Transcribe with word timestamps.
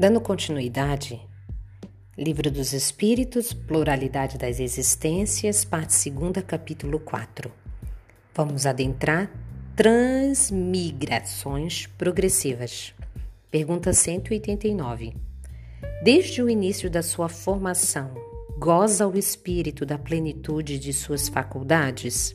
Dando 0.00 0.18
continuidade, 0.18 1.20
Livro 2.16 2.50
dos 2.50 2.72
Espíritos, 2.72 3.52
Pluralidade 3.52 4.38
das 4.38 4.58
Existências, 4.58 5.62
parte 5.62 6.08
2, 6.08 6.42
capítulo 6.46 6.98
4. 6.98 7.52
Vamos 8.34 8.64
adentrar 8.64 9.30
transmigrações 9.76 11.86
progressivas. 11.98 12.94
Pergunta 13.50 13.92
189. 13.92 15.12
Desde 16.02 16.42
o 16.42 16.48
início 16.48 16.88
da 16.88 17.02
sua 17.02 17.28
formação, 17.28 18.14
goza 18.58 19.06
o 19.06 19.18
espírito 19.18 19.84
da 19.84 19.98
plenitude 19.98 20.78
de 20.78 20.94
suas 20.94 21.28
faculdades? 21.28 22.34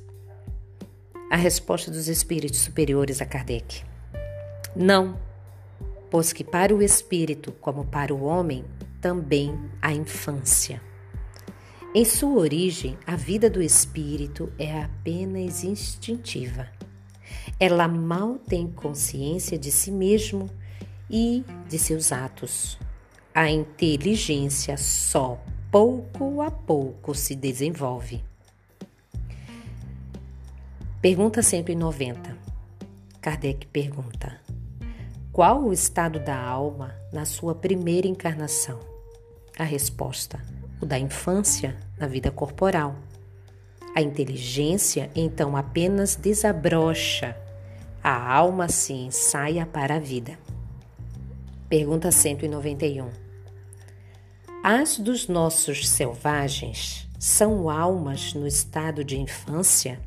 A 1.31 1.35
resposta 1.35 1.89
dos 1.89 2.07
espíritos 2.07 2.59
superiores 2.59 3.23
a 3.23 3.25
Kardec: 3.25 3.81
Não, 4.75 5.17
pois 6.15 6.31
que 6.31 6.45
para 6.45 6.73
o 6.73 6.81
espírito, 6.81 7.51
como 7.59 7.83
para 7.83 8.15
o 8.15 8.23
homem, 8.23 8.63
também 9.01 9.53
a 9.81 9.91
infância. 9.91 10.81
Em 11.93 12.05
sua 12.05 12.39
origem, 12.39 12.97
a 13.05 13.17
vida 13.17 13.49
do 13.49 13.61
espírito 13.61 14.49
é 14.57 14.81
apenas 14.81 15.65
instintiva. 15.65 16.69
Ela 17.59 17.89
mal 17.89 18.35
tem 18.35 18.65
consciência 18.65 19.57
de 19.57 19.69
si 19.69 19.91
mesmo 19.91 20.49
e 21.09 21.43
de 21.67 21.77
seus 21.77 22.13
atos. 22.13 22.79
A 23.33 23.51
inteligência 23.51 24.77
só 24.77 25.37
pouco 25.69 26.41
a 26.41 26.49
pouco 26.49 27.13
se 27.13 27.35
desenvolve. 27.35 28.23
Pergunta 31.01 31.41
190. 31.41 32.37
Kardec 33.19 33.67
pergunta: 33.67 34.44
Qual 35.35 35.65
o 35.65 35.73
estado 35.73 36.17
da 36.17 36.41
alma 36.41 36.95
na 37.11 37.25
sua 37.25 37.53
primeira 37.53 38.07
encarnação? 38.07 38.79
A 39.59 39.65
resposta: 39.65 40.41
o 40.81 40.85
da 40.85 40.97
infância 40.97 41.75
na 41.97 42.07
vida 42.07 42.31
corporal. 42.31 42.95
A 43.93 44.01
inteligência 44.01 45.11
então 45.13 45.57
apenas 45.57 46.15
desabrocha, 46.15 47.35
a 48.01 48.33
alma 48.33 48.69
se 48.69 48.93
ensaia 48.93 49.65
para 49.65 49.95
a 49.97 49.99
vida. 49.99 50.39
Pergunta 51.67 52.11
191. 52.11 53.09
As 54.63 54.97
dos 54.97 55.27
nossos 55.27 55.89
selvagens 55.89 57.09
são 57.19 57.69
almas 57.69 58.33
no 58.33 58.47
estado 58.47 59.03
de 59.03 59.19
infância? 59.19 59.99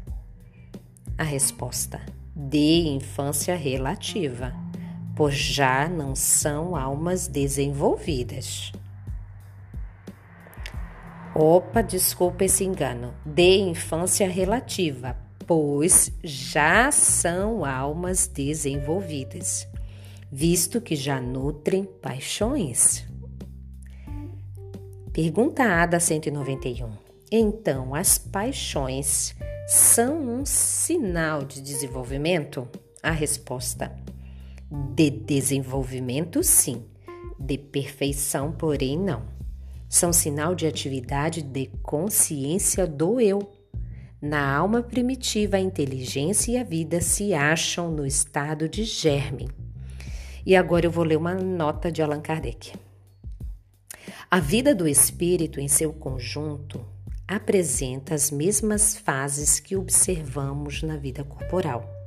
A 1.18 1.22
resposta: 1.22 2.00
de 2.34 2.88
infância 2.88 3.54
relativa, 3.54 4.54
pois 5.18 5.34
já 5.34 5.88
não 5.88 6.14
são 6.14 6.76
almas 6.76 7.26
desenvolvidas. 7.26 8.70
Opa, 11.34 11.82
desculpa 11.82 12.44
esse 12.44 12.62
engano. 12.62 13.12
De 13.26 13.58
infância 13.58 14.28
relativa, 14.28 15.16
pois 15.44 16.12
já 16.22 16.92
são 16.92 17.64
almas 17.64 18.28
desenvolvidas, 18.28 19.66
visto 20.30 20.80
que 20.80 20.94
já 20.94 21.20
nutrem 21.20 21.82
paixões. 21.82 23.04
Pergunta 25.12 25.64
A 25.64 25.84
da 25.84 25.98
191. 25.98 26.92
Então, 27.32 27.92
as 27.92 28.18
paixões 28.18 29.34
são 29.66 30.20
um 30.20 30.46
sinal 30.46 31.42
de 31.42 31.60
desenvolvimento? 31.60 32.68
A 33.02 33.10
resposta: 33.10 33.92
de 34.70 35.10
desenvolvimento, 35.10 36.42
sim, 36.42 36.84
de 37.38 37.56
perfeição, 37.56 38.52
porém, 38.52 38.98
não. 38.98 39.22
São 39.88 40.12
sinal 40.12 40.54
de 40.54 40.66
atividade 40.66 41.40
de 41.42 41.66
consciência 41.82 42.86
do 42.86 43.20
eu. 43.20 43.50
Na 44.20 44.54
alma 44.54 44.82
primitiva, 44.82 45.56
a 45.56 45.60
inteligência 45.60 46.52
e 46.52 46.58
a 46.58 46.64
vida 46.64 47.00
se 47.00 47.32
acham 47.32 47.90
no 47.90 48.04
estado 48.04 48.68
de 48.68 48.84
germe. 48.84 49.48
E 50.44 50.54
agora 50.56 50.86
eu 50.86 50.90
vou 50.90 51.04
ler 51.04 51.16
uma 51.16 51.34
nota 51.34 51.90
de 51.90 52.02
Allan 52.02 52.20
Kardec. 52.20 52.72
A 54.30 54.40
vida 54.40 54.74
do 54.74 54.86
espírito 54.86 55.60
em 55.60 55.68
seu 55.68 55.92
conjunto 55.92 56.84
apresenta 57.26 58.14
as 58.14 58.30
mesmas 58.30 58.96
fases 58.96 59.60
que 59.60 59.76
observamos 59.76 60.82
na 60.82 60.96
vida 60.96 61.24
corporal. 61.24 61.97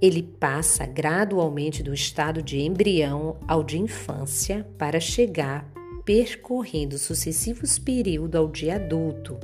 Ele 0.00 0.22
passa 0.22 0.84
gradualmente 0.86 1.82
do 1.82 1.94
estado 1.94 2.42
de 2.42 2.60
embrião 2.60 3.36
ao 3.48 3.64
de 3.64 3.78
infância 3.78 4.66
para 4.76 5.00
chegar 5.00 5.70
percorrendo 6.04 6.98
sucessivos 6.98 7.78
períodos 7.78 8.38
ao 8.38 8.48
de 8.48 8.70
adulto, 8.70 9.38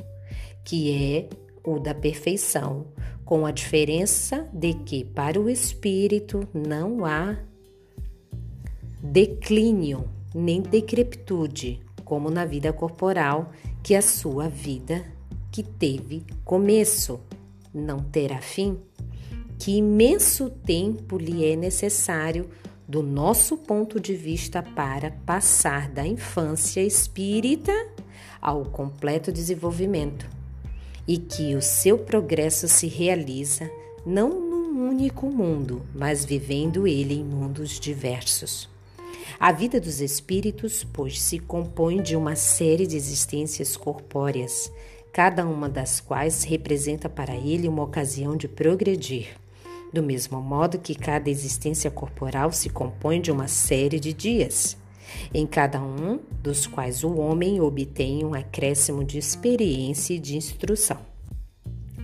que 0.64 0.92
é 0.92 1.28
o 1.64 1.78
da 1.78 1.94
perfeição, 1.94 2.86
com 3.24 3.46
a 3.46 3.50
diferença 3.50 4.48
de 4.52 4.74
que 4.74 5.04
para 5.04 5.40
o 5.40 5.48
espírito 5.48 6.46
não 6.52 7.04
há 7.04 7.36
declínio 9.02 10.08
nem 10.34 10.62
decrepitude, 10.62 11.80
como 12.04 12.30
na 12.30 12.44
vida 12.44 12.72
corporal, 12.72 13.52
que 13.82 13.94
a 13.94 14.02
sua 14.02 14.48
vida 14.48 15.04
que 15.50 15.62
teve 15.62 16.24
começo 16.44 17.20
não 17.74 17.98
terá 17.98 18.40
fim? 18.40 18.78
Que 19.64 19.76
imenso 19.76 20.50
tempo 20.50 21.16
lhe 21.16 21.44
é 21.44 21.54
necessário, 21.54 22.50
do 22.88 23.00
nosso 23.00 23.56
ponto 23.56 24.00
de 24.00 24.12
vista, 24.12 24.60
para 24.60 25.12
passar 25.24 25.88
da 25.88 26.04
infância 26.04 26.80
espírita 26.80 27.72
ao 28.40 28.64
completo 28.64 29.30
desenvolvimento, 29.30 30.28
e 31.06 31.16
que 31.16 31.54
o 31.54 31.62
seu 31.62 31.96
progresso 31.96 32.66
se 32.66 32.88
realiza 32.88 33.70
não 34.04 34.30
num 34.30 34.90
único 34.90 35.26
mundo, 35.26 35.82
mas 35.94 36.24
vivendo 36.24 36.84
ele 36.84 37.14
em 37.14 37.24
mundos 37.24 37.78
diversos. 37.78 38.68
A 39.38 39.52
vida 39.52 39.80
dos 39.80 40.00
espíritos, 40.00 40.82
pois, 40.92 41.22
se 41.22 41.38
compõe 41.38 42.02
de 42.02 42.16
uma 42.16 42.34
série 42.34 42.84
de 42.84 42.96
existências 42.96 43.76
corpóreas, 43.76 44.72
cada 45.12 45.46
uma 45.46 45.68
das 45.68 46.00
quais 46.00 46.42
representa 46.42 47.08
para 47.08 47.36
ele 47.36 47.68
uma 47.68 47.84
ocasião 47.84 48.36
de 48.36 48.48
progredir. 48.48 49.40
Do 49.92 50.02
mesmo 50.02 50.40
modo 50.40 50.78
que 50.78 50.94
cada 50.94 51.28
existência 51.28 51.90
corporal 51.90 52.50
se 52.50 52.70
compõe 52.70 53.20
de 53.20 53.30
uma 53.30 53.46
série 53.46 54.00
de 54.00 54.12
dias, 54.14 54.76
em 55.34 55.46
cada 55.46 55.82
um 55.82 56.18
dos 56.42 56.66
quais 56.66 57.04
o 57.04 57.16
homem 57.18 57.60
obtém 57.60 58.24
um 58.24 58.32
acréscimo 58.32 59.04
de 59.04 59.18
experiência 59.18 60.14
e 60.14 60.18
de 60.18 60.36
instrução. 60.36 60.98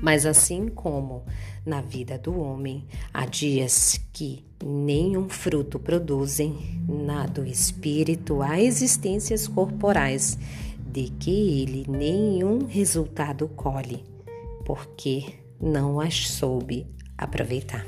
Mas 0.02 0.26
assim 0.26 0.68
como 0.68 1.24
na 1.64 1.80
vida 1.80 2.18
do 2.18 2.38
homem 2.38 2.86
há 3.12 3.24
dias 3.24 3.98
que 4.12 4.44
nenhum 4.62 5.28
fruto 5.28 5.78
produzem, 5.78 6.56
na 6.86 7.26
do 7.26 7.44
espírito 7.44 8.42
há 8.42 8.60
existências 8.60 9.48
corporais 9.48 10.38
de 10.78 11.08
que 11.10 11.62
ele 11.62 11.84
nenhum 11.88 12.66
resultado 12.66 13.48
colhe, 13.48 14.04
porque 14.64 15.34
não 15.60 16.00
as 16.00 16.28
soube 16.28 16.86
aproveitar. 17.18 17.84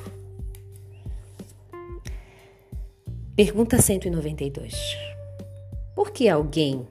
Pergunta 3.35 3.81
192. 3.81 4.75
Por 5.95 6.11
que 6.11 6.29
alguém, 6.29 6.87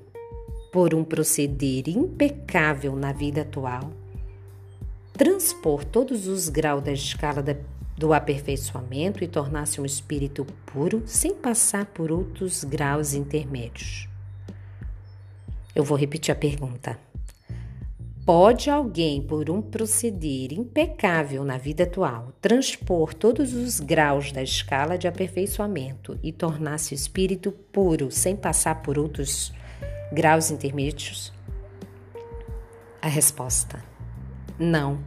por 0.71 0.95
um 0.95 1.03
proceder 1.03 1.89
impecável 1.89 2.95
na 2.95 3.11
vida 3.11 3.41
atual, 3.41 3.91
transpor 5.13 5.85
todos 5.85 6.27
os 6.27 6.49
graus 6.49 6.81
da 6.81 6.93
escala 6.93 7.43
da 7.43 7.53
do 7.99 8.13
aperfeiçoamento 8.13 9.21
e 9.21 9.27
tornar-se 9.27 9.81
um 9.81 9.85
espírito 9.85 10.47
puro 10.65 11.03
sem 11.05 11.35
passar 11.35 11.85
por 11.87 12.13
outros 12.13 12.63
graus 12.63 13.13
intermédios. 13.13 14.07
Eu 15.75 15.83
vou 15.83 15.97
repetir 15.97 16.31
a 16.31 16.35
pergunta. 16.35 16.97
Pode 18.31 18.69
alguém, 18.69 19.23
por 19.23 19.49
um 19.49 19.59
proceder 19.59 20.53
impecável 20.53 21.43
na 21.43 21.57
vida 21.57 21.85
atual, 21.85 22.31
transpor 22.39 23.11
todos 23.11 23.55
os 23.55 23.79
graus 23.79 24.31
da 24.31 24.43
escala 24.43 24.99
de 24.99 25.07
aperfeiçoamento 25.07 26.15
e 26.21 26.31
tornar-se 26.31 26.93
espírito 26.93 27.51
puro 27.51 28.11
sem 28.11 28.35
passar 28.35 28.83
por 28.83 28.99
outros 28.99 29.51
graus 30.13 30.51
intermédios? 30.51 31.33
A 33.01 33.07
resposta: 33.07 33.83
não 34.59 34.99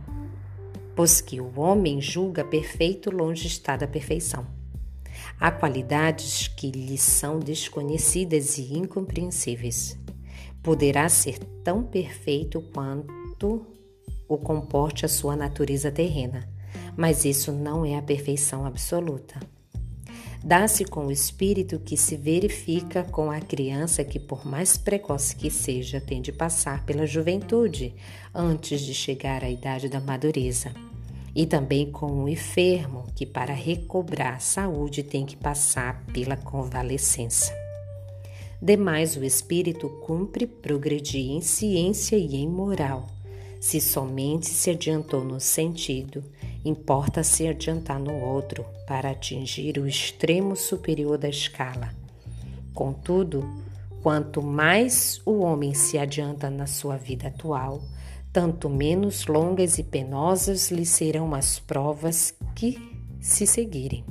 pois 0.97 1.21
que 1.21 1.41
o 1.41 1.61
homem 1.61 2.01
julga 2.01 2.43
perfeito 2.43 3.09
longe 3.09 3.47
está 3.47 3.77
da 3.77 3.87
perfeição. 3.87 4.45
Há 5.39 5.53
qualidades 5.53 6.49
que 6.49 6.73
lhe 6.73 6.99
são 6.99 7.39
desconhecidas 7.39 8.59
e 8.59 8.77
incompreensíveis. 8.77 10.02
Poderá 10.63 11.09
ser 11.09 11.39
tão 11.65 11.83
perfeito 11.83 12.63
quanto 12.73 13.67
o 14.29 14.39
comporte 14.39 15.05
a 15.05 15.09
sua 15.09 15.35
natureza 15.35 15.91
terrena, 15.91 16.49
mas 16.97 17.25
isso 17.25 17.53
não 17.53 17.85
é 17.85 17.97
a 17.97 18.03
perfeição 18.03 18.65
absoluta. 18.65 19.41
Dá-se 20.45 20.85
com 20.85 21.07
o 21.07 21.13
espírito 21.13 21.79
que 21.79 21.97
se 21.97 22.17
verifica 22.17 23.05
com 23.05 23.31
a 23.31 23.41
criança 23.41 24.03
que, 24.03 24.19
por 24.19 24.45
mais 24.45 24.77
precoce 24.77 25.37
que 25.37 25.49
seja, 25.51 26.01
tem 26.01 26.21
de 26.21 26.33
passar 26.33 26.85
pela 26.85 27.07
juventude 27.07 27.95
antes 28.35 28.81
de 28.81 28.93
chegar 28.93 29.45
à 29.45 29.51
idade 29.51 29.89
da 29.89 30.01
madureza. 30.01 30.73
E 31.35 31.47
também 31.47 31.91
com 31.91 32.25
o 32.25 32.29
enfermo 32.29 33.07
que, 33.15 33.25
para 33.25 33.55
recobrar 33.55 34.41
saúde, 34.41 35.03
tem 35.03 35.25
que 35.25 35.37
passar 35.37 36.05
pela 36.07 36.37
convalescença. 36.37 37.62
Demais, 38.65 39.17
o 39.17 39.25
espírito 39.25 39.89
cumpre 40.07 40.47
progredir 40.47 41.33
em 41.33 41.41
ciência 41.41 42.15
e 42.15 42.37
em 42.37 42.49
moral. 42.49 43.09
Se 43.61 43.81
somente 43.81 44.47
se 44.47 44.71
adiantou 44.71 45.25
no 45.25 45.41
sentido, 45.41 46.23
importa 46.65 47.25
se 47.25 47.49
adiantar 47.49 47.99
no 47.99 48.15
outro 48.15 48.65
para 48.87 49.11
atingir 49.11 49.79
o 49.79 49.89
extremo 49.89 50.55
superior 50.55 51.19
da 51.19 51.29
escala. 51.29 51.93
Contudo, 52.73 53.45
quanto 54.01 54.41
mais 54.41 55.21
o 55.27 55.41
homem 55.41 55.75
se 55.75 55.99
adianta 55.99 56.49
na 56.49 56.69
sua 56.69 56.97
vida 56.97 57.27
atual, 57.27 57.83
tanto 58.33 58.71
menos 58.71 59.27
longas 59.27 59.77
e 59.79 59.83
penosas 59.83 60.71
lhe 60.71 60.87
serão 60.87 61.35
as 61.35 61.59
provas 61.59 62.33
que 62.55 62.79
se 63.21 63.45
seguirem. 63.45 64.05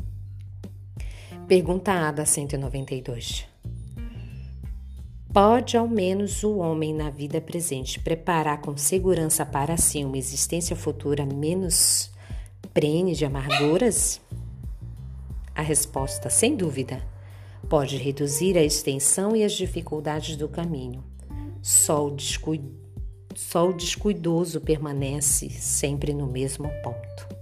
Pergunta 1.48 1.94
A 1.94 2.12
da 2.12 2.26
192. 2.26 3.51
Pode 5.34 5.78
ao 5.78 5.88
menos 5.88 6.44
o 6.44 6.58
homem 6.58 6.94
na 6.94 7.10
vida 7.10 7.40
presente 7.40 7.98
preparar 8.02 8.60
com 8.60 8.76
segurança 8.76 9.46
para 9.46 9.78
si 9.78 10.04
uma 10.04 10.18
existência 10.18 10.76
futura 10.76 11.26
menos 11.26 12.12
prene 12.74 13.16
de 13.16 13.24
amarguras? 13.24 14.20
A 15.56 15.62
resposta, 15.62 16.30
sem 16.30 16.54
dúvida, 16.54 17.02
pode 17.70 17.96
reduzir 17.96 18.58
a 18.58 18.64
extensão 18.64 19.34
e 19.34 19.42
as 19.42 19.54
dificuldades 19.54 20.36
do 20.36 20.50
caminho. 20.50 21.02
Só 21.62 22.06
o, 22.06 22.18
Só 23.34 23.70
o 23.70 23.74
descuidoso 23.74 24.60
permanece 24.60 25.50
sempre 25.50 26.14
no 26.14 26.28
mesmo 26.28 26.70
ponto. 26.84 27.36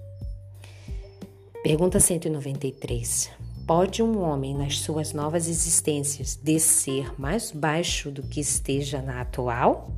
Pergunta 1.63 1.99
193. 1.99 3.48
Pode 3.69 4.01
um 4.01 4.23
homem, 4.23 4.55
nas 4.55 4.79
suas 4.79 5.13
novas 5.13 5.47
existências, 5.47 6.35
descer 6.35 7.13
mais 7.21 7.51
baixo 7.51 8.09
do 8.09 8.23
que 8.23 8.39
esteja 8.39 8.99
na 8.99 9.21
atual? 9.21 9.91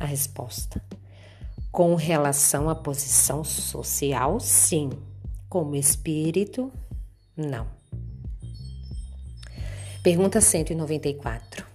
A 0.00 0.06
resposta: 0.06 0.82
com 1.70 1.94
relação 1.94 2.70
à 2.70 2.74
posição 2.74 3.44
social, 3.44 4.40
sim. 4.40 4.88
Como 5.50 5.76
espírito, 5.76 6.72
não. 7.36 7.66
Pergunta 10.02 10.40
194. 10.40 11.66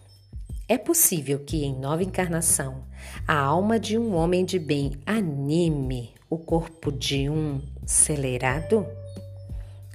É 0.68 0.80
possível 0.80 1.38
que 1.46 1.64
em 1.64 1.80
nova 1.80 2.02
encarnação 2.02 2.86
a 3.28 3.38
alma 3.38 3.80
de 3.80 4.00
um 4.00 4.16
homem 4.16 4.44
de 4.44 4.58
bem 4.58 4.94
anime 5.06 6.16
o 6.28 6.40
corpo 6.40 6.92
de 6.92 7.30
um 7.30 7.62
acelerado? 7.84 8.84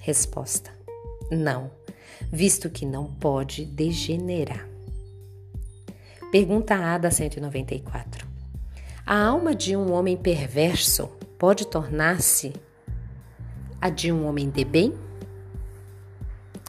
Resposta: 0.00 0.81
não, 1.32 1.70
visto 2.30 2.70
que 2.70 2.86
não 2.86 3.06
pode 3.06 3.64
degenerar. 3.64 4.68
Pergunta 6.30 6.74
A 6.74 6.98
da 6.98 7.10
194. 7.10 8.26
A 9.04 9.24
alma 9.24 9.54
de 9.54 9.76
um 9.76 9.92
homem 9.92 10.16
perverso 10.16 11.08
pode 11.38 11.66
tornar-se 11.66 12.52
a 13.80 13.90
de 13.90 14.12
um 14.12 14.26
homem 14.26 14.48
de 14.48 14.64
bem? 14.64 14.94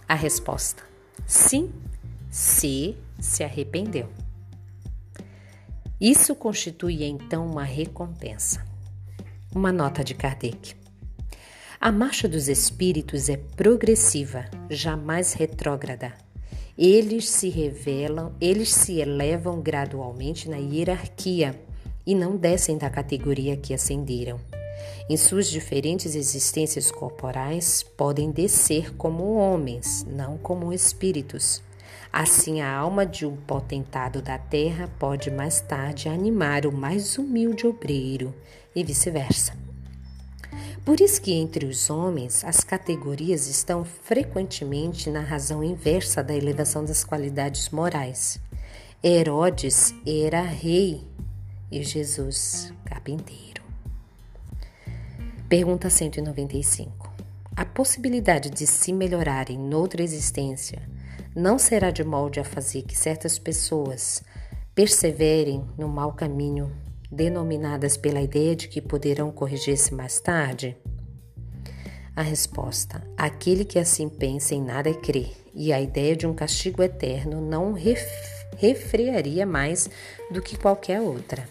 A 0.07 0.15
resposta: 0.15 0.83
sim, 1.27 1.71
se 2.29 2.97
se 3.19 3.43
arrependeu. 3.43 4.09
Isso 6.01 6.35
constitui 6.35 7.03
então 7.03 7.45
uma 7.45 7.63
recompensa. 7.63 8.65
Uma 9.55 9.71
nota 9.71 10.03
de 10.03 10.13
Kardec. 10.13 10.75
A 11.85 11.91
marcha 11.91 12.29
dos 12.29 12.47
espíritos 12.47 13.27
é 13.27 13.35
progressiva, 13.35 14.45
jamais 14.69 15.33
retrógrada. 15.33 16.13
Eles 16.77 17.29
se 17.29 17.49
revelam, 17.49 18.31
eles 18.39 18.73
se 18.73 19.01
elevam 19.01 19.59
gradualmente 19.59 20.49
na 20.49 20.55
hierarquia 20.55 21.61
e 22.07 22.15
não 22.15 22.37
descem 22.37 22.77
da 22.77 22.89
categoria 22.89 23.57
que 23.57 23.73
ascenderam. 23.73 24.39
Em 25.09 25.17
suas 25.17 25.49
diferentes 25.49 26.15
existências 26.15 26.89
corporais, 26.89 27.83
podem 27.83 28.31
descer 28.31 28.95
como 28.95 29.33
homens, 29.33 30.05
não 30.07 30.37
como 30.37 30.71
espíritos. 30.71 31.61
Assim, 32.13 32.61
a 32.61 32.73
alma 32.73 33.05
de 33.05 33.25
um 33.25 33.35
potentado 33.35 34.21
da 34.21 34.37
terra 34.37 34.89
pode 34.97 35.29
mais 35.29 35.59
tarde 35.59 36.07
animar 36.07 36.65
o 36.65 36.71
mais 36.71 37.17
humilde 37.17 37.67
obreiro, 37.67 38.33
e 38.73 38.85
vice-versa. 38.85 39.72
Por 40.85 40.99
isso 40.99 41.21
que 41.21 41.31
entre 41.31 41.65
os 41.65 41.89
homens 41.89 42.43
as 42.43 42.61
categorias 42.61 43.47
estão 43.47 43.85
frequentemente 43.85 45.09
na 45.09 45.21
razão 45.21 45.63
inversa 45.63 46.21
da 46.21 46.35
elevação 46.35 46.83
das 46.83 47.05
qualidades 47.05 47.69
morais. 47.69 48.37
Herodes 49.01 49.95
era 50.05 50.41
rei 50.41 51.01
e 51.71 51.81
Jesus 51.83 52.73
carpinteiro. 52.83 53.63
Pergunta 55.47 55.89
195. 55.89 57.13
A 57.55 57.63
possibilidade 57.63 58.49
de 58.49 58.67
se 58.67 58.91
melhorarem 58.91 59.57
noutra 59.57 60.03
existência 60.03 60.81
não 61.33 61.57
será 61.57 61.91
de 61.91 62.03
molde 62.03 62.41
a 62.41 62.43
fazer 62.43 62.81
que 62.81 62.97
certas 62.97 63.39
pessoas 63.39 64.21
perseverem 64.75 65.63
no 65.77 65.87
mau 65.87 66.11
caminho 66.11 66.69
denominadas 67.13 67.95
pela 67.95 68.19
ideia 68.19 68.55
de 68.55 68.67
que 68.67 68.81
poderão 68.81 69.31
corrigir-se 69.31 69.93
mais 69.93 70.19
tarde? 70.19 70.75
A 72.15 72.21
resposta: 72.21 73.01
aquele 73.17 73.63
que 73.63 73.79
assim 73.79 74.09
pensa 74.09 74.53
em 74.53 74.61
nada 74.61 74.93
crê, 74.93 75.31
e 75.53 75.71
a 75.71 75.79
ideia 75.79 76.15
de 76.15 76.27
um 76.27 76.33
castigo 76.33 76.83
eterno 76.83 77.39
não 77.39 77.73
ref 77.73 78.03
refrearia 78.57 79.45
mais 79.45 79.89
do 80.29 80.41
que 80.41 80.57
qualquer 80.57 81.01
outra. 81.01 81.47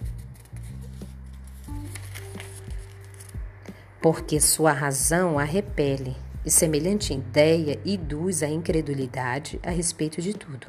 Porque 4.00 4.40
sua 4.40 4.72
razão 4.72 5.38
a 5.38 5.44
repele, 5.44 6.16
e 6.44 6.50
semelhante 6.50 7.12
ideia 7.12 7.78
induz 7.84 8.42
a 8.42 8.48
incredulidade 8.48 9.60
a 9.62 9.70
respeito 9.70 10.20
de 10.20 10.34
tudo. 10.34 10.66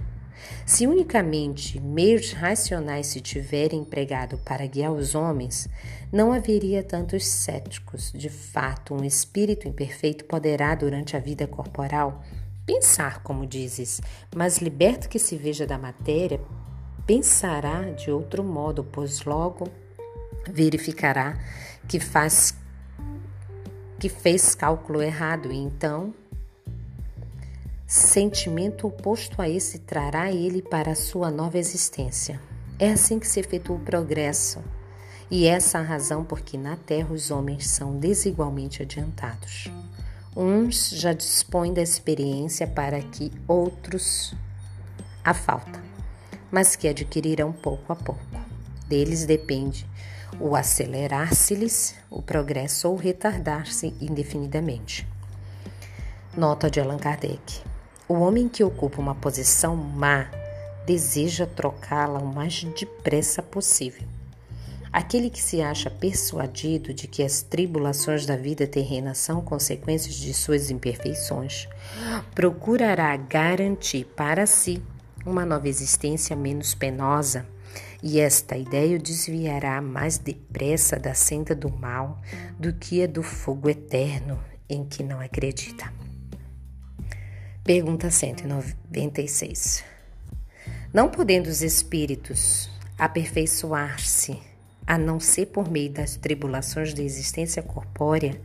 Se 0.66 0.88
unicamente 0.88 1.80
meios 1.80 2.32
racionais 2.32 3.08
se 3.08 3.22
tiverem 3.22 3.82
empregado 3.82 4.38
para 4.40 4.66
guiar 4.66 4.92
os 4.92 5.16
homens, 5.16 5.68
não 6.12 6.32
haveria 6.32 6.84
tantos 6.84 7.26
céticos. 7.26 8.12
De 8.12 8.30
fato, 8.30 8.94
um 8.94 9.04
espírito 9.04 9.68
imperfeito 9.68 10.26
poderá, 10.26 10.76
durante 10.76 11.18
a 11.18 11.20
vida 11.20 11.48
corporal, 11.48 12.24
pensar, 12.66 13.22
como 13.24 13.46
dizes, 13.46 14.02
mas 14.36 14.58
liberto 14.58 15.10
que 15.10 15.20
se 15.20 15.36
veja 15.36 15.66
da 15.66 15.78
matéria, 15.78 16.40
pensará 17.06 17.82
de 17.92 18.10
outro 18.12 18.44
modo, 18.44 18.84
pois 18.84 19.24
logo 19.26 19.68
verificará 20.50 21.38
que 21.88 22.00
faz 22.00 22.56
que 24.00 24.10
fez 24.10 24.54
cálculo 24.54 25.02
errado 25.02 25.50
e 25.50 25.56
então 25.56 26.14
sentimento 27.94 28.88
oposto 28.88 29.40
a 29.40 29.48
esse 29.48 29.78
trará 29.78 30.32
ele 30.32 30.64
para 30.64 30.94
a 30.94 30.96
sua 30.96 31.30
nova 31.30 31.60
existência. 31.60 32.42
É 32.80 32.90
assim 32.90 33.20
que 33.20 33.28
se 33.28 33.40
efetua 33.40 33.76
o 33.76 33.80
progresso, 33.80 34.64
e 35.30 35.46
essa 35.46 35.78
é 35.78 35.82
a 35.82 35.84
razão 35.84 36.24
por 36.24 36.42
que 36.42 36.58
na 36.58 36.76
Terra 36.76 37.14
os 37.14 37.30
homens 37.30 37.68
são 37.68 38.00
desigualmente 38.00 38.82
adiantados. 38.82 39.72
Uns 40.36 40.90
já 40.90 41.14
dispõem 41.14 41.72
da 41.72 41.84
experiência 41.84 42.66
para 42.66 43.00
que 43.00 43.32
outros 43.48 44.34
a 45.24 45.36
falta, 45.36 45.80
mas 46.52 46.76
que 46.76 46.88
adquirirão 46.88 47.54
pouco 47.54 47.94
a 47.94 47.96
pouco. 47.96 48.26
Deles 48.88 49.28
depende 49.28 49.88
o 50.40 50.56
acelerar-se-lhes 50.56 51.94
o 52.10 52.24
progresso 52.24 52.90
ou 52.90 52.96
retardar-se 52.96 53.94
indefinidamente. 54.02 55.08
Nota 56.36 56.72
de 56.72 56.80
Allan 56.80 56.98
Kardec. 56.98 57.73
O 58.08 58.16
homem 58.16 58.50
que 58.50 58.64
ocupa 58.64 59.00
uma 59.00 59.16
posição 59.16 59.78
má 59.78 60.30
deseja 60.86 61.46
trocá-la 61.46 62.20
o 62.20 62.34
mais 62.34 62.64
depressa 62.64 63.42
possível. 63.42 64.06
Aquele 64.92 65.30
que 65.30 65.42
se 65.42 65.62
acha 65.62 65.90
persuadido 65.90 66.94
de 66.94 67.08
que 67.08 67.24
as 67.24 67.42
tribulações 67.42 68.26
da 68.26 68.36
vida 68.36 68.68
terrena 68.68 69.14
são 69.14 69.42
consequências 69.42 70.16
de 70.16 70.34
suas 70.34 70.70
imperfeições, 70.70 71.68
procurará 72.36 73.16
garantir 73.16 74.06
para 74.16 74.46
si 74.46 74.84
uma 75.26 75.46
nova 75.46 75.70
existência 75.70 76.36
menos 76.36 76.76
penosa, 76.76 77.48
e 78.04 78.20
esta 78.20 78.58
ideia 78.58 78.98
o 78.98 79.02
desviará 79.02 79.82
mais 79.82 80.18
depressa 80.18 81.00
da 81.00 81.14
senda 81.14 81.56
do 81.56 81.72
mal 81.72 82.22
do 82.60 82.74
que 82.74 83.02
a 83.02 83.08
do 83.08 83.24
fogo 83.24 83.70
eterno 83.70 84.38
em 84.70 84.84
que 84.84 85.02
não 85.02 85.22
acredita. 85.22 85.92
Pergunta 87.64 88.12
196. 88.12 89.86
Não 90.94 91.08
podendo 91.08 91.48
os 91.48 91.62
espíritos 91.62 92.70
aperfeiçoar-se 93.00 94.38
a 94.86 94.98
não 94.98 95.18
ser 95.18 95.46
por 95.46 95.72
meio 95.72 95.90
das 95.90 96.18
tribulações 96.18 96.94
da 96.94 97.02
existência 97.02 97.64
corpórea, 97.64 98.38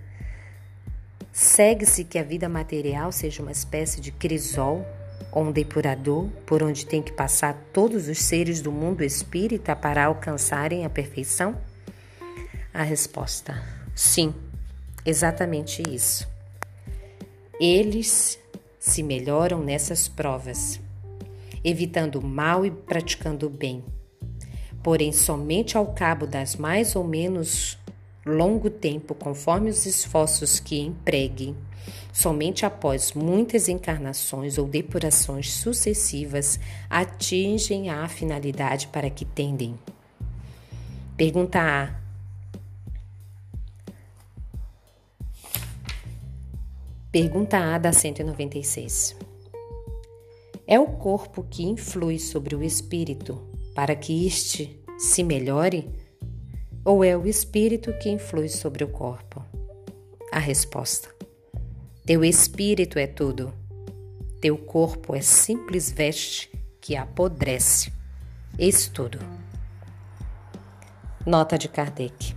segue-se 1.32 2.04
que 2.04 2.16
a 2.16 2.22
vida 2.22 2.48
material 2.48 3.10
seja 3.10 3.42
uma 3.42 3.50
espécie 3.50 4.00
de 4.00 4.12
crisol 4.12 4.87
ou 5.32 5.46
um 5.46 5.50
depurador 5.50 6.28
por 6.46 6.62
onde 6.62 6.87
tem 6.87 7.02
que 7.02 7.10
passar 7.10 7.54
todos 7.72 8.06
os 8.06 8.18
seres 8.18 8.62
do 8.62 8.70
mundo 8.70 9.02
espírita 9.02 9.75
para 9.75 10.04
alcançarem 10.04 10.84
a 10.84 10.90
perfeição? 10.90 11.60
A 12.72 12.84
resposta: 12.84 13.60
sim, 13.96 14.32
exatamente 15.04 15.82
isso. 15.92 16.28
Eles 17.60 18.38
se 18.78 19.02
melhoram 19.02 19.62
nessas 19.62 20.08
provas, 20.08 20.80
evitando 21.64 22.16
o 22.16 22.26
mal 22.26 22.64
e 22.64 22.70
praticando 22.70 23.47
o 23.47 23.50
bem. 23.50 23.85
Porém, 24.82 25.12
somente 25.12 25.76
ao 25.76 25.87
cabo 25.92 26.26
das 26.26 26.56
mais 26.56 26.94
ou 26.94 27.04
menos 27.04 27.78
longo 28.25 28.70
tempo, 28.70 29.14
conforme 29.14 29.70
os 29.70 29.87
esforços 29.87 30.61
que 30.61 30.78
empreguem, 30.78 31.56
somente 32.12 32.64
após 32.64 33.12
muitas 33.12 33.68
encarnações 33.68 34.58
ou 34.58 34.66
depurações 34.66 35.52
sucessivas, 35.52 36.61
atingem 36.88 37.90
a 37.90 38.06
finalidade 38.08 38.88
para 38.88 39.11
que 39.11 39.25
tendem. 39.25 39.78
Pergunta 41.16 41.61
A. 41.61 42.08
Pergunta 47.11 47.57
A 47.57 47.79
da 47.79 47.91
196. 47.91 49.17
É 50.67 50.79
o 50.79 50.87
corpo 50.87 51.43
que 51.43 51.65
influi 51.65 52.19
sobre 52.19 52.55
o 52.55 52.62
espírito 52.62 53.43
para 53.75 53.97
que 53.97 54.27
este 54.27 54.79
se 54.99 55.23
melhore? 55.23 55.88
Ou 56.85 57.03
é 57.03 57.17
o 57.17 57.27
espírito 57.27 57.95
que 57.95 58.11
influi 58.11 58.50
sobre 58.50 58.85
o 58.85 58.88
corpo? 58.88 59.43
A 60.31 60.38
resposta: 60.38 61.09
Teu 62.05 62.23
espírito 62.23 62.99
é 62.99 63.07
tudo. 63.07 63.55
Teu 64.38 64.59
corpo 64.59 65.17
é 65.17 65.23
simples 65.23 65.91
veste 65.91 66.53
que 66.79 66.95
apodrece. 66.95 67.91
Estudo. 68.59 69.19
Nota 71.25 71.57
de 71.57 71.71
Kardec. 71.71 72.37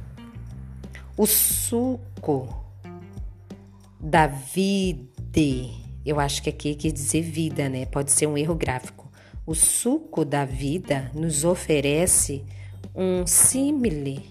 O 1.17 1.25
suco 1.25 2.60
da 4.01 4.27
vida. 4.27 5.11
Eu 6.05 6.19
acho 6.19 6.41
que 6.41 6.49
aqui 6.49 6.75
quer 6.75 6.91
dizer 6.91 7.21
vida, 7.21 7.69
né? 7.69 7.85
Pode 7.85 8.11
ser 8.11 8.27
um 8.27 8.37
erro 8.37 8.55
gráfico. 8.55 9.09
O 9.45 9.53
suco 9.53 10.25
da 10.25 10.45
vida 10.45 11.11
nos 11.13 11.45
oferece 11.45 12.43
um 12.95 13.25
símile, 13.25 14.25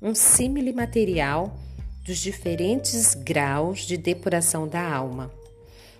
um 0.00 0.14
símile 0.14 0.72
material 0.72 1.56
dos 2.04 2.18
diferentes 2.18 3.14
graus 3.14 3.80
de 3.80 3.96
depuração 3.96 4.66
da 4.66 4.82
alma. 4.82 5.30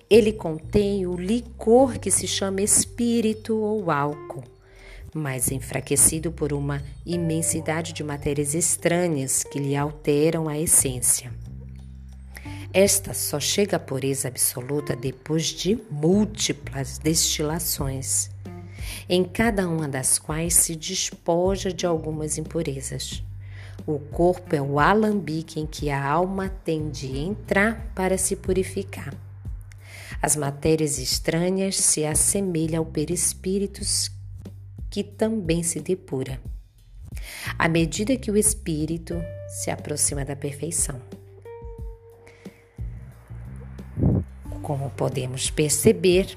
Ele 0.09 0.33
contém 0.33 1.07
o 1.07 1.17
licor 1.17 1.99
que 1.99 2.11
se 2.11 2.29
chama 2.29 2.63
espírito 2.63 3.57
ou 3.57 3.91
álcool, 3.91 4.45
mas 5.13 5.51
enfraquecido 5.51 6.31
por 6.31 6.53
uma 6.53 6.83
imensidade 7.05 7.93
de 7.93 8.05
matérias 8.05 8.55
estranhas 8.55 9.43
que 9.43 9.59
lhe 9.59 9.75
alteram 9.75 10.49
a 10.49 10.59
essência. 10.59 11.33
Esta 12.79 13.15
só 13.15 13.41
chega 13.41 13.79
à 13.79 13.81
pureza 13.81 14.29
absoluta 14.29 14.95
depois 14.95 15.47
de 15.47 15.81
múltiplas 15.91 16.99
destilações, 16.99 18.29
em 19.09 19.25
cada 19.25 19.67
uma 19.67 19.89
das 19.89 20.19
quais 20.19 20.53
se 20.53 20.77
despoja 20.77 21.73
de 21.73 21.87
algumas 21.87 22.37
impurezas. 22.37 23.25
O 23.87 23.99
corpo 23.99 24.55
é 24.55 24.61
o 24.61 24.79
alambique 24.79 25.59
em 25.59 25.65
que 25.65 25.89
a 25.89 26.05
alma 26.07 26.51
tem 26.51 26.91
de 26.91 27.17
entrar 27.17 27.93
para 27.95 28.19
se 28.19 28.37
purificar. 28.37 29.15
As 30.21 30.37
matérias 30.37 30.99
estranhas 30.99 31.77
se 31.77 32.05
assemelham 32.05 32.81
ao 32.81 32.85
perispírito 32.85 33.81
que 34.91 35.03
também 35.03 35.63
se 35.63 35.81
depura, 35.81 36.39
à 37.59 37.71
medida 37.71 38.19
que 38.19 38.31
o 38.31 38.37
espírito 38.37 39.15
se 39.49 39.71
aproxima 39.71 40.27
da 40.27 40.37
perfeição. 40.37 41.01
Como 44.67 44.91
podemos 44.91 45.49
perceber, 45.49 46.37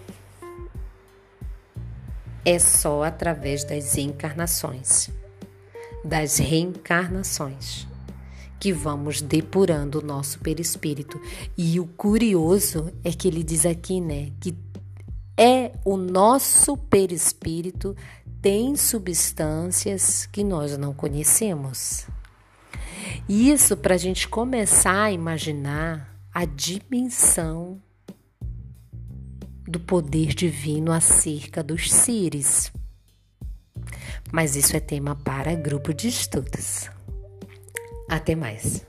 é 2.45 2.59
só 2.59 3.01
através 3.01 3.63
das 3.63 3.97
encarnações, 3.97 5.09
das 6.05 6.37
reencarnações, 6.37 7.87
que 8.59 8.71
vamos 8.71 9.19
depurando 9.19 9.97
o 9.97 10.05
nosso 10.05 10.37
perispírito. 10.41 11.19
E 11.57 11.79
o 11.79 11.87
curioso 11.87 12.93
é 13.03 13.11
que 13.11 13.27
ele 13.27 13.41
diz 13.41 13.65
aqui, 13.65 13.99
né, 13.99 14.31
que 14.39 14.55
é 15.35 15.71
o 15.83 15.97
nosso 15.97 16.77
perispírito 16.77 17.95
tem 18.43 18.75
substâncias 18.75 20.27
que 20.27 20.43
nós 20.43 20.77
não 20.77 20.93
conhecemos. 20.93 22.05
Isso 23.27 23.75
para 23.75 23.95
a 23.95 23.97
gente 23.97 24.27
começar 24.27 25.05
a 25.05 25.11
imaginar 25.11 26.15
a 26.31 26.45
dimensão 26.45 27.81
do 29.69 29.79
poder 29.79 30.33
divino 30.33 30.91
acerca 30.91 31.61
dos 31.61 31.91
Cires. 31.91 32.71
Mas 34.31 34.55
isso 34.55 34.75
é 34.75 34.79
tema 34.79 35.15
para 35.15 35.53
grupo 35.53 35.93
de 35.93 36.07
estudos. 36.07 36.89
Até 38.09 38.35
mais. 38.35 38.88